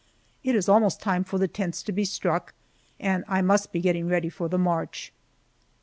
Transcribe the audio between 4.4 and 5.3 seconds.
the march.